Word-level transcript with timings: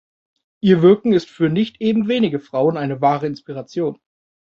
Ihr 0.63 0.81
Wirken 0.81 1.13
ist 1.13 1.29
für 1.29 1.47
nicht 1.49 1.79
eben 1.79 2.07
wenige 2.07 2.39
Frauen 2.39 2.75
eine 2.75 3.01
wahre 3.01 3.27
Inspiration. 3.27 3.99